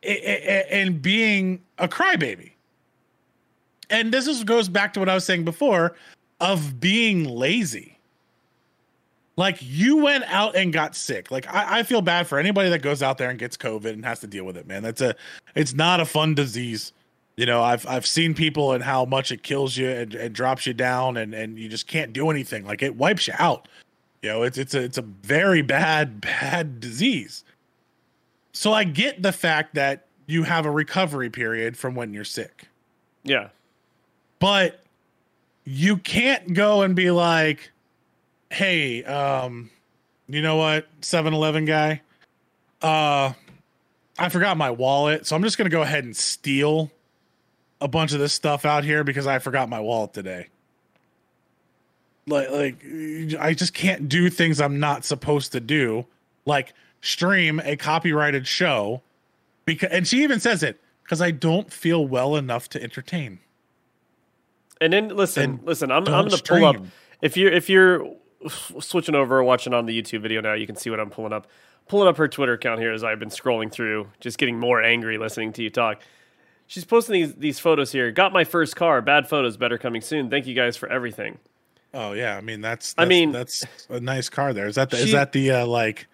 [0.04, 2.52] in being a crybaby.
[3.90, 5.98] And this is, goes back to what I was saying before
[6.40, 7.98] of being lazy.
[9.36, 11.32] Like you went out and got sick.
[11.32, 14.04] Like I, I feel bad for anybody that goes out there and gets COVID and
[14.04, 14.84] has to deal with it, man.
[14.84, 15.16] That's a
[15.56, 16.92] it's not a fun disease
[17.40, 20.66] you know i've i've seen people and how much it kills you and, and drops
[20.68, 23.70] you down and and you just can't do anything like it wipes you out
[24.22, 27.46] you know it's it's a it's a very bad bad disease
[28.52, 32.68] so i get the fact that you have a recovery period from when you're sick
[33.24, 33.48] yeah
[34.40, 34.84] but
[35.70, 37.72] you can't go and be like
[38.50, 39.70] hey um
[40.28, 42.02] you know what 7-eleven guy
[42.82, 43.32] uh
[44.18, 46.92] i forgot my wallet so i'm just gonna go ahead and steal
[47.82, 50.48] a bunch of this stuff out here because I forgot my wallet today.
[52.28, 52.86] Like, like
[53.40, 56.06] I just can't do things I'm not supposed to do,
[56.46, 59.02] like stream a copyrighted show.
[59.66, 63.40] Because, and she even says it because I don't feel well enough to entertain.
[64.82, 66.62] And then listen, and listen, I'm I'm gonna stream.
[66.62, 66.86] pull up.
[67.22, 68.16] If you're if you're
[68.80, 71.48] switching over watching on the YouTube video now, you can see what I'm pulling up.
[71.88, 75.18] Pulling up her Twitter account here as I've been scrolling through, just getting more angry
[75.18, 76.02] listening to you talk
[76.70, 78.10] she's posting these these photos here.
[78.12, 79.02] Got my first car.
[79.02, 79.58] Bad photos.
[79.58, 80.30] Better coming soon.
[80.30, 81.38] Thank you guys for everything.
[81.94, 84.54] Oh yeah, I mean that's, that's I mean that's a nice car.
[84.54, 86.08] There is that the, she, is that the uh, like.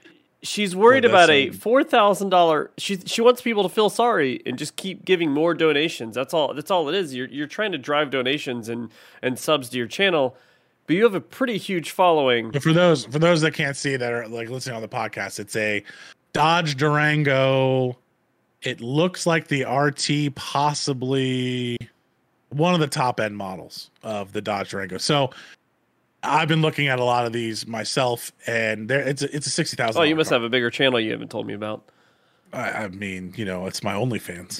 [0.45, 2.71] She's worried about a four thousand dollar.
[2.77, 6.15] She she wants people to feel sorry and just keep giving more donations.
[6.15, 6.53] That's all.
[6.53, 7.13] That's all it is.
[7.13, 8.89] You're you're trying to drive donations and
[9.21, 10.38] and subs to your channel,
[10.88, 12.51] but you have a pretty huge following.
[12.51, 15.39] But for those for those that can't see that are like listening on the podcast,
[15.39, 15.84] it's a
[16.34, 17.97] Dodge Durango
[18.65, 21.77] it looks like the RT possibly
[22.49, 24.97] one of the top end models of the Dodge Durango.
[24.97, 25.29] So
[26.25, 29.49] I've been looking at a lot of these myself, and there it's a, it's a
[29.49, 30.01] sixty thousand.
[30.01, 30.39] Oh, you must car.
[30.39, 31.83] have a bigger channel you haven't told me about.
[32.53, 34.53] I, I mean, you know, it's my OnlyFans,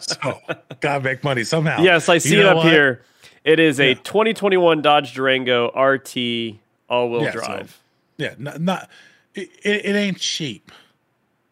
[0.00, 0.40] so
[0.80, 1.82] gotta make money somehow.
[1.82, 2.66] Yes, I see you it up what?
[2.66, 3.02] here.
[3.44, 7.70] It is a 2021 Dodge Durango RT all-wheel yeah, drive.
[7.70, 7.76] So,
[8.24, 8.90] yeah, not, not
[9.34, 10.72] it, it ain't cheap.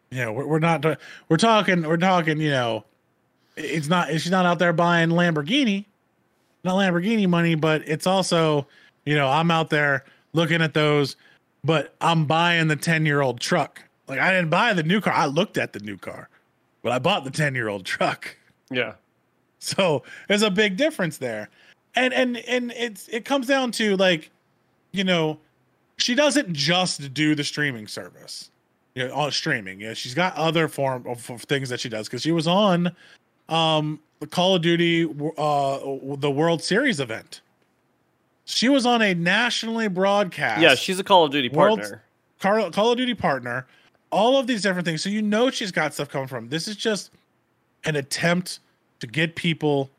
[0.09, 0.85] You know, we're, we're not
[1.29, 2.39] we're talking we're talking.
[2.39, 2.85] You know,
[3.55, 5.85] it's not she's not out there buying Lamborghini,
[6.63, 8.67] not Lamborghini money, but it's also
[9.05, 11.15] you know I'm out there looking at those,
[11.63, 13.81] but I'm buying the ten year old truck.
[14.07, 15.13] Like I didn't buy the new car.
[15.13, 16.29] I looked at the new car,
[16.81, 18.35] but I bought the ten year old truck.
[18.69, 18.93] Yeah.
[19.59, 21.49] So there's a big difference there,
[21.95, 24.29] and and and it's it comes down to like,
[24.91, 25.39] you know,
[25.97, 28.49] she doesn't just do the streaming service
[28.95, 29.79] you know, on streaming.
[29.79, 32.95] Yeah, she's got other form of, of things that she does because she was on
[33.49, 35.05] um the Call of Duty
[35.37, 35.79] uh
[36.17, 37.41] the World Series event.
[38.45, 40.61] She was on a nationally broadcast.
[40.61, 42.03] Yeah, she's a Call of Duty partner.
[42.39, 43.65] Call, Call of Duty partner.
[44.11, 45.01] All of these different things.
[45.01, 46.49] So you know she's got stuff coming from.
[46.49, 47.11] This is just
[47.85, 48.59] an attempt
[48.99, 49.89] to get people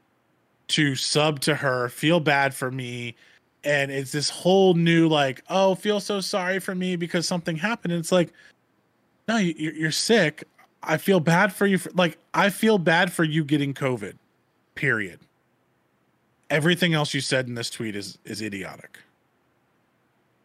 [0.69, 3.15] to sub to her, feel bad for me,
[3.65, 7.93] and it's this whole new like, oh, feel so sorry for me because something happened.
[7.93, 8.33] And it's like,
[9.27, 10.45] no, you, you're you're sick.
[10.83, 11.79] I feel bad for you.
[11.79, 14.15] For, like, I feel bad for you getting COVID.
[14.75, 15.21] Period.
[16.55, 18.99] Everything else you said in this tweet is is idiotic.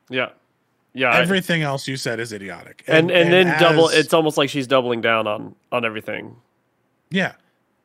[0.10, 0.30] Yeah.
[0.94, 1.10] Yeah.
[1.10, 2.84] I- Everything else you said is idiotic.
[2.88, 6.36] and and, then double it's almost like she's doubling down on on everything.
[7.12, 7.34] Yeah.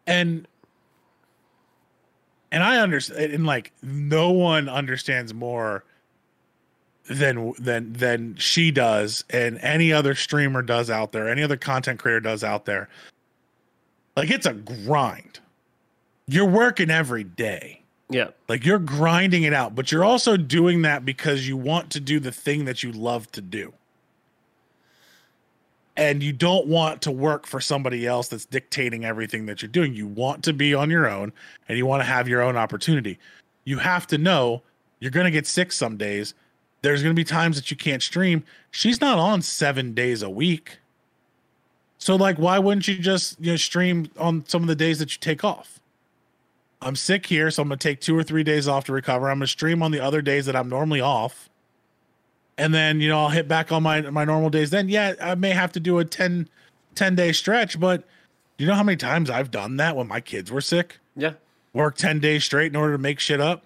[0.06, 0.46] And
[2.50, 5.84] and I understand and like no one understands more
[7.08, 11.98] than than than she does and any other streamer does out there, any other content
[12.00, 12.88] creator does out there.
[14.16, 15.40] Like it's a grind.
[16.26, 17.82] You're working every day.
[18.10, 18.28] Yeah.
[18.48, 22.20] Like you're grinding it out, but you're also doing that because you want to do
[22.20, 23.72] the thing that you love to do.
[25.96, 29.94] And you don't want to work for somebody else that's dictating everything that you're doing.
[29.94, 31.32] You want to be on your own
[31.68, 33.18] and you want to have your own opportunity.
[33.64, 34.62] You have to know
[34.98, 36.34] you're going to get sick some days.
[36.82, 38.44] There's going to be times that you can't stream.
[38.70, 40.78] She's not on 7 days a week.
[41.98, 45.12] So like why wouldn't you just, you know, stream on some of the days that
[45.12, 45.80] you take off?
[46.84, 49.30] I'm sick here, so I'm gonna take two or three days off to recover.
[49.30, 51.48] I'm gonna stream on the other days that I'm normally off,
[52.58, 54.70] and then you know I'll hit back on my my normal days.
[54.70, 56.48] Then yeah, I may have to do a 10,
[56.94, 58.04] 10 day stretch, but
[58.58, 60.98] you know how many times I've done that when my kids were sick?
[61.16, 61.34] Yeah.
[61.72, 63.64] Work ten days straight in order to make shit up.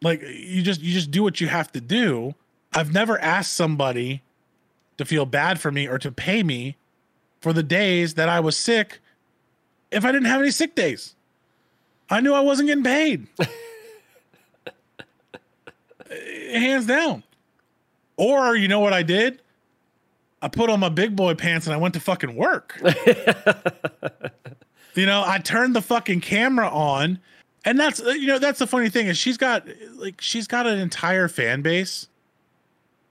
[0.00, 2.34] Like you just you just do what you have to do.
[2.72, 4.22] I've never asked somebody
[4.96, 6.76] to feel bad for me or to pay me
[7.40, 9.00] for the days that I was sick
[9.90, 11.14] if I didn't have any sick days.
[12.10, 13.26] I knew I wasn't getting paid.
[16.52, 17.22] Hands down.
[18.16, 19.42] Or you know what I did?
[20.40, 22.80] I put on my big boy pants and I went to fucking work.
[24.94, 27.18] you know, I turned the fucking camera on
[27.64, 29.66] and that's uh, you know that's the funny thing is she's got
[29.96, 32.06] like she's got an entire fan base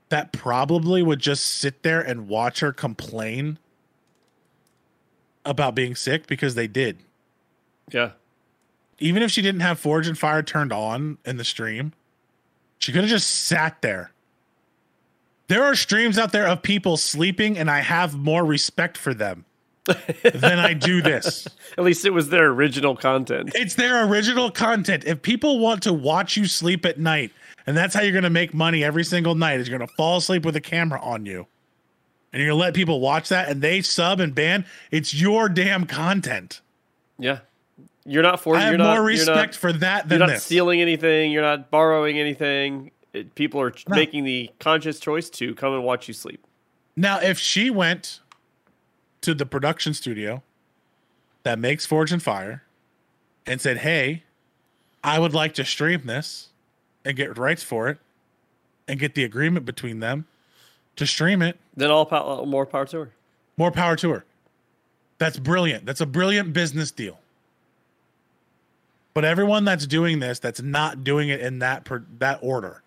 [0.10, 3.60] that probably would just sit there and watch her complain
[5.45, 6.97] about being sick because they did
[7.91, 8.12] Yeah.
[8.99, 11.93] Even if she didn't have Forge and Fire turned on in the stream,
[12.79, 14.12] she could have just sat there.
[15.47, 19.45] There are streams out there of people sleeping, and I have more respect for them
[19.86, 21.47] than I do this.
[21.77, 23.51] At least it was their original content.
[23.55, 25.05] It's their original content.
[25.05, 27.31] If people want to watch you sleep at night,
[27.65, 29.95] and that's how you're going to make money every single night, is you're going to
[29.95, 31.47] fall asleep with a camera on you,
[32.33, 34.65] and you're going to let people watch that, and they sub and ban.
[34.91, 36.60] It's your damn content.
[37.17, 37.39] Yeah.
[38.08, 38.60] You're not forced.
[38.60, 40.43] I have you're not, more you're respect not, for that than You're not this.
[40.46, 41.32] stealing anything.
[41.32, 42.91] You're not borrowing anything.
[43.13, 43.96] It, people are No.
[43.96, 46.43] making the conscious choice to come and watch you sleep.
[46.96, 48.22] Now, if she went
[49.22, 50.41] to the production studio
[51.43, 52.63] that makes Forge and Fire
[53.46, 54.24] and said, "Hey,
[55.04, 56.50] I would like to stream this
[57.04, 57.98] and get rights for it
[58.88, 60.28] and get the agreement between them
[60.96, 63.12] to stream it," Then all pow- more power to her.
[63.58, 64.26] more power to her.
[65.17, 65.86] That's brilliant.
[65.86, 67.20] That's a brilliant business deal.
[69.17, 72.84] But everyone that's doing this, that's not doing it in that per, that order,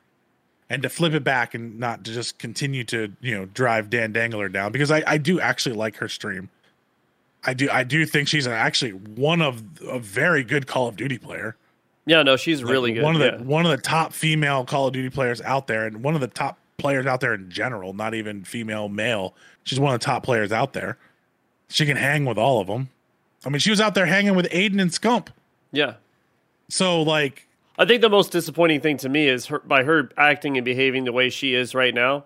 [0.69, 4.13] and to flip it back and not to just continue to you know drive Dan
[4.13, 6.49] Dangler down because I, I do actually like her stream.
[7.43, 11.19] I do I do think she's actually one of a very good Call of Duty
[11.19, 11.57] player.
[12.07, 13.03] Yeah, no, she's Like, really good.
[13.03, 13.37] One of yeah.
[13.39, 16.21] the one of the top female Call of Duty players out there, and one of
[16.21, 17.93] the top players out there in general.
[17.93, 19.35] Not even female, male.
[19.65, 20.97] She's one of the top players out there.
[21.71, 22.89] She can hang with all of them.
[23.45, 25.27] I mean, she was out there hanging with Aydan and Scump.
[25.73, 25.95] yeah.
[26.71, 27.47] So like,
[27.79, 31.05] I think the most disappointing thing to me is her by her acting and behaving
[31.05, 32.25] the way she is right now.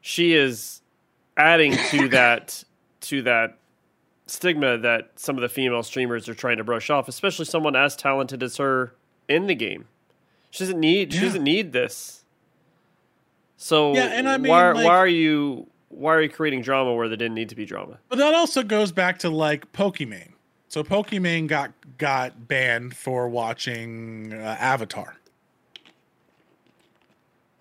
[0.00, 0.80] She is
[1.36, 2.64] adding to that
[3.02, 3.58] to that
[4.26, 7.94] stigma that some of the female streamers are trying to brush off, especially someone as
[7.96, 8.94] talented as her
[9.28, 9.86] in the game.
[10.50, 12.24] She doesn't need she doesn't need this.
[13.56, 16.94] So Yeah, and I mean, why like- why are you why are you creating drama
[16.94, 17.98] where there didn't need to be drama?
[18.08, 20.31] but that also goes back to like Pokimane.
[20.72, 25.16] So Pokimane got got banned for watching uh, Avatar.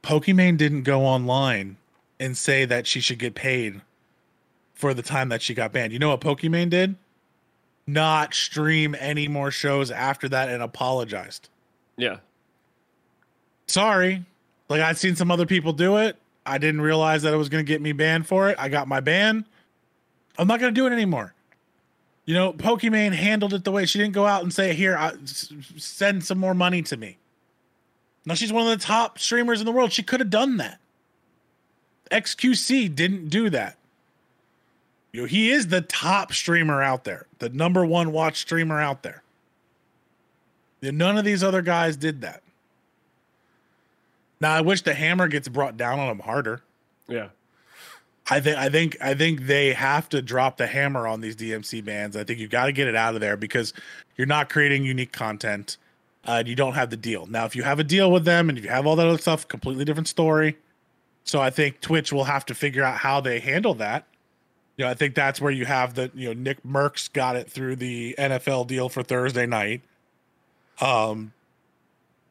[0.02, 1.76] Pokimane didn't go online
[2.22, 3.82] and say that she should get paid
[4.74, 5.92] for the time that she got banned.
[5.92, 6.96] You know what Pokimane did?
[7.86, 11.50] Not stream any more shows after that and apologized.
[11.98, 12.20] Yeah.
[13.68, 14.24] Sorry.
[14.70, 16.16] Like I'd seen some other people do it.
[16.46, 18.56] I didn't realize that it was going to get me banned for it.
[18.58, 19.46] I got my ban.
[20.38, 21.34] I'm not going to do it anymore.
[22.26, 25.14] You know, Pokimane handled it the way she didn't go out and say, "Here, I,
[25.26, 27.18] send some more money to me."
[28.26, 29.92] Now she's one of the top streamers in the world.
[29.92, 30.80] She could have done that.
[32.12, 33.78] XQC didn't do that.
[35.12, 39.04] You know, he is the top streamer out there, the number one watch streamer out
[39.04, 39.24] there.
[40.82, 42.42] None of these other guys did that.
[44.40, 46.62] Now I wish the hammer gets brought down on him harder.
[47.08, 47.30] Yeah.
[48.32, 51.84] I think I think I think they have to drop the hammer on these DMC
[51.84, 52.16] bands.
[52.16, 53.74] I think you got to get it out of there because
[54.16, 55.78] you're not creating unique content.
[56.26, 57.26] Uh, and you don't have the deal.
[57.26, 59.18] Now, if you have a deal with them and if you have all that other
[59.18, 60.56] stuff, completely different story.
[61.24, 64.06] So I think Twitch will have to figure out how they handle that.
[64.78, 67.50] You know, I think that's where you have the you know Nick Mercs got it
[67.50, 69.82] through the NFL deal for Thursday night.
[70.80, 71.34] Um,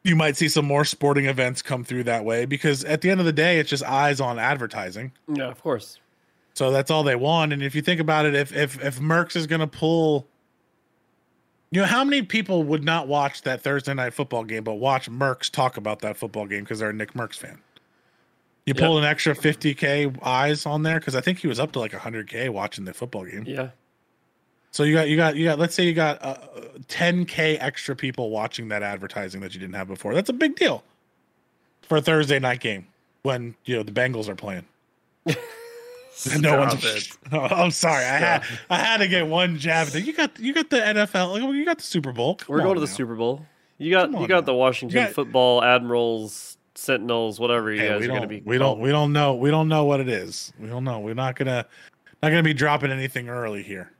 [0.02, 3.20] you might see some more sporting events come through that way because at the end
[3.20, 5.12] of the day, it's just eyes on advertising.
[5.28, 5.98] Yeah, of course.
[6.54, 7.52] So that's all they want.
[7.52, 10.26] And if you think about it, if if if Mercs is going to pull,
[11.70, 15.10] you know, how many people would not watch that Thursday night football game, but watch
[15.10, 17.60] Mercs talk about that football game because they're a Nick Mercs fan?
[18.66, 19.04] You pull yep.
[19.04, 22.50] an extra 50k eyes on there because I think he was up to like 100k
[22.50, 23.44] watching the football game.
[23.46, 23.70] Yeah.
[24.72, 26.36] So you got you got you got let's say you got uh,
[26.88, 30.14] 10k extra people watching that advertising that you didn't have before.
[30.14, 30.84] That's a big deal
[31.82, 32.86] for a Thursday night game
[33.22, 34.64] when you know the Bengals are playing.
[36.38, 37.16] no one's.
[37.32, 38.04] Oh, I'm sorry.
[38.04, 38.12] Stop.
[38.12, 39.88] I had I had to get one jab.
[39.94, 41.54] You got you got the NFL.
[41.54, 42.36] You got the Super Bowl.
[42.36, 43.44] Come We're going to the Super Bowl.
[43.78, 44.40] You got you got now.
[44.42, 48.42] the Washington got, Football Admirals Sentinels, whatever you hey, guys are going to be.
[48.44, 48.78] We called.
[48.78, 50.52] don't we don't know we don't know what it is.
[50.60, 51.00] We don't know.
[51.00, 51.66] We're not gonna
[52.22, 53.90] not gonna be dropping anything early here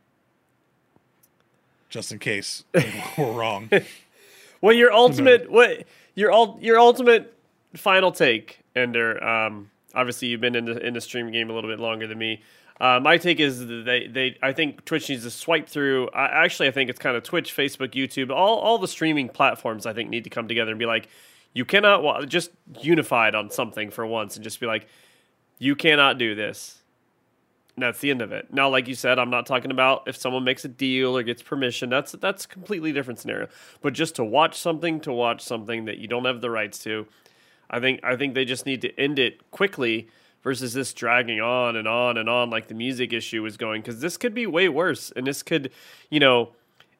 [1.91, 2.65] just in case
[3.19, 3.69] we're wrong.
[4.61, 7.37] well, your ultimate what your ul- your ultimate
[7.75, 9.23] final take, Ender.
[9.23, 12.19] Um, obviously, you've been in the in the stream game a little bit longer than
[12.19, 12.43] me.
[12.81, 16.09] Uh, my take is they they I think Twitch needs to swipe through.
[16.11, 19.85] I, actually, I think it's kind of Twitch, Facebook, YouTube, all all the streaming platforms.
[19.85, 21.09] I think need to come together and be like,
[21.53, 22.51] you cannot just
[22.81, 24.87] unified on something for once and just be like,
[25.59, 26.80] you cannot do this
[27.81, 28.53] that's the end of it.
[28.53, 31.43] Now, like you said, I'm not talking about if someone makes a deal or gets
[31.43, 31.91] permission.
[31.91, 33.49] That's that's a completely different scenario.
[33.81, 37.07] But just to watch something, to watch something that you don't have the rights to,
[37.71, 40.09] I think I think they just need to end it quickly
[40.43, 44.01] versus this dragging on and on and on like the music issue is going because
[44.01, 45.71] this could be way worse and this could,
[46.09, 46.51] you know,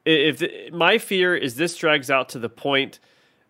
[0.05, 2.99] if the, my fear is this drags out to the point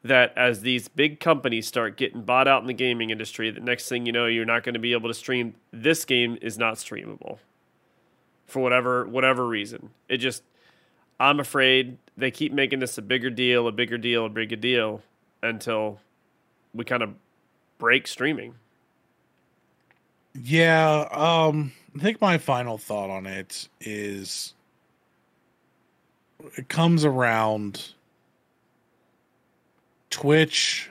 [0.03, 3.87] that as these big companies start getting bought out in the gaming industry, the next
[3.87, 5.55] thing you know, you're not going to be able to stream.
[5.71, 7.37] This game is not streamable
[8.47, 9.91] for whatever whatever reason.
[10.09, 10.43] It just,
[11.19, 15.01] I'm afraid they keep making this a bigger deal, a bigger deal, a bigger deal
[15.43, 15.99] until
[16.73, 17.13] we kind of
[17.77, 18.55] break streaming.
[20.33, 24.53] Yeah, um, I think my final thought on it is
[26.57, 27.93] it comes around
[30.11, 30.89] Twitch,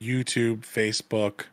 [0.00, 1.44] YouTube, Facebook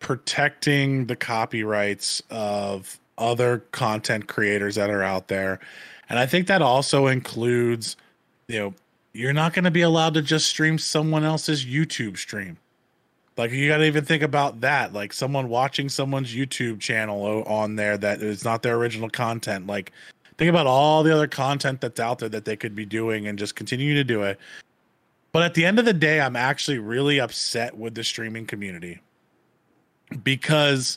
[0.00, 5.60] protecting the copyrights of other content creators that are out there.
[6.08, 7.96] And I think that also includes,
[8.48, 8.74] you know,
[9.12, 12.58] you're not going to be allowed to just stream someone else's YouTube stream.
[13.36, 17.76] Like you got to even think about that, like someone watching someone's YouTube channel on
[17.76, 19.66] there that is not their original content.
[19.66, 19.92] Like
[20.38, 23.38] think about all the other content that's out there that they could be doing and
[23.38, 24.38] just continue to do it.
[25.36, 29.00] But at the end of the day, I'm actually really upset with the streaming community
[30.24, 30.96] because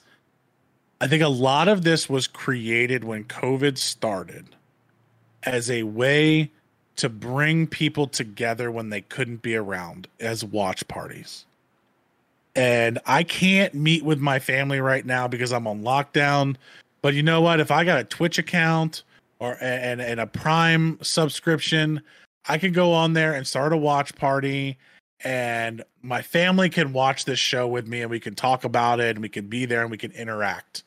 [1.02, 4.46] I think a lot of this was created when COVID started
[5.44, 6.52] as a way
[6.96, 11.46] to bring people together when they couldn't be around as watch parties.
[12.56, 16.56] And I can't meet with my family right now because I'm on lockdown.
[17.02, 17.60] But you know what?
[17.60, 19.04] If I got a Twitch account
[19.40, 22.02] or and, and a Prime subscription,
[22.50, 24.80] I can go on there and start a watch party
[25.24, 29.16] and my family can watch this show with me and we can talk about it
[29.16, 30.84] and we can be there and we can interact.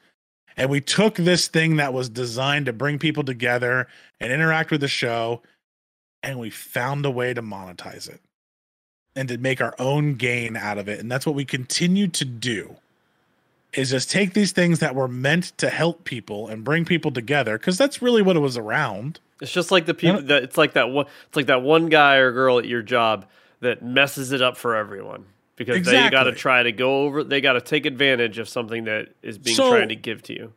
[0.56, 3.86] And we took this thing that was designed to bring people together
[4.18, 5.40] and interact with the show
[6.22, 8.20] and we found a way to monetize it
[9.14, 10.98] and to make our own gain out of it.
[10.98, 12.76] And that's what we continue to do
[13.72, 17.56] is just take these things that were meant to help people and bring people together
[17.56, 20.74] because that's really what it was around it's just like the people that it's like
[20.74, 21.06] that one.
[21.26, 23.26] It's like that one guy or girl at your job
[23.60, 25.26] that messes it up for everyone
[25.56, 26.02] because exactly.
[26.02, 27.24] they got to try to go over.
[27.24, 30.32] They got to take advantage of something that is being so, trying to give to
[30.32, 30.52] you.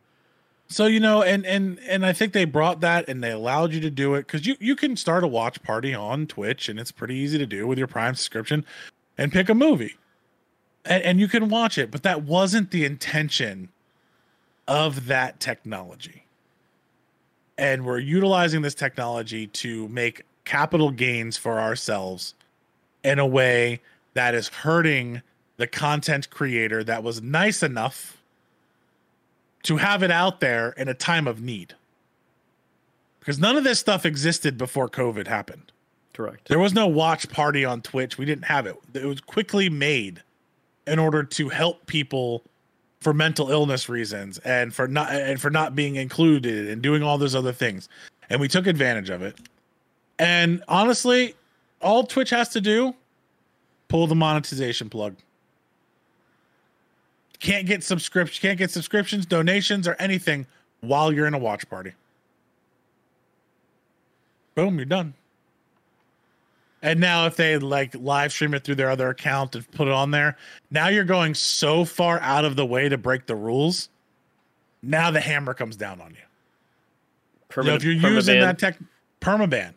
[0.68, 3.80] So you know, and and and I think they brought that and they allowed you
[3.80, 6.92] to do it because you you can start a watch party on Twitch and it's
[6.92, 8.64] pretty easy to do with your Prime subscription,
[9.18, 9.96] and pick a movie,
[10.84, 11.90] and, and you can watch it.
[11.90, 13.70] But that wasn't the intention
[14.68, 16.25] of that technology
[17.58, 22.34] and we're utilizing this technology to make capital gains for ourselves
[23.02, 23.80] in a way
[24.14, 25.22] that is hurting
[25.56, 28.18] the content creator that was nice enough
[29.62, 31.74] to have it out there in a time of need.
[33.18, 35.72] Because none of this stuff existed before COVID happened.
[36.12, 36.48] Correct.
[36.48, 38.16] There was no watch party on Twitch.
[38.16, 38.76] We didn't have it.
[38.94, 40.22] It was quickly made
[40.86, 42.42] in order to help people
[43.00, 47.18] for mental illness reasons and for not and for not being included and doing all
[47.18, 47.88] those other things.
[48.30, 49.36] And we took advantage of it.
[50.18, 51.34] And honestly,
[51.80, 52.94] all Twitch has to do
[53.88, 55.14] pull the monetization plug.
[57.38, 60.46] Can't get subscription, can't get subscriptions, donations, or anything
[60.80, 61.92] while you're in a watch party.
[64.54, 65.12] Boom, you're done.
[66.86, 69.92] And now if they like live stream it through their other account and put it
[69.92, 70.36] on there,
[70.70, 73.88] now you're going so far out of the way to break the rules.
[74.84, 76.16] Now the hammer comes down on you.
[77.56, 78.10] You know, if you're permaban.
[78.12, 78.78] using that tech
[79.20, 79.72] permaban.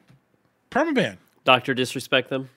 [0.70, 1.18] Permaban.
[1.46, 2.48] Doctor disrespect them.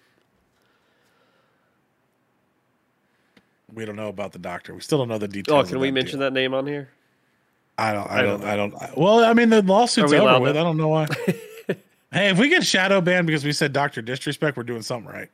[3.73, 4.75] We don't know about the doctor.
[4.75, 5.67] We still don't know the details.
[5.67, 6.27] Oh, can we that mention deal.
[6.27, 6.91] that name on here?
[7.79, 8.07] I don't.
[8.11, 8.41] I, I don't.
[8.41, 8.75] don't I don't.
[8.75, 10.53] I- well, I mean, the lawsuit's over with.
[10.53, 11.09] to- I don't know why.
[12.13, 15.31] hey, if we get shadow banned because we said Doctor Disrespect, we're doing something right.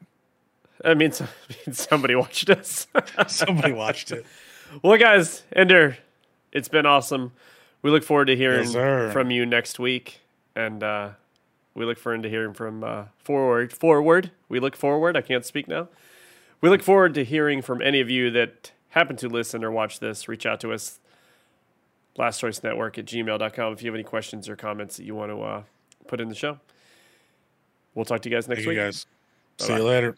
[0.84, 1.26] I mean, so,
[1.72, 2.86] somebody watched us.
[3.26, 4.24] Somebody watched it.
[4.82, 5.98] well, guys, Ender,
[6.52, 7.32] it's been awesome.
[7.82, 10.20] We look forward to hearing Yes, from you next week,
[10.54, 11.10] and uh,
[11.74, 13.72] we look forward to hearing from uh, forward.
[13.72, 14.30] Forward.
[14.48, 15.16] We look forward.
[15.16, 15.88] I can't speak now.
[16.60, 20.00] We look forward to hearing from any of you that happen to listen or watch
[20.00, 20.28] this.
[20.28, 20.98] Reach out to us.
[22.16, 25.30] Last Choice Network at gmail.com if you have any questions or comments that you want
[25.30, 25.62] to uh,
[26.08, 26.58] put in the show.
[27.94, 28.78] We'll talk to you guys next Thank you week.
[28.78, 29.06] guys.
[29.58, 30.16] See you later.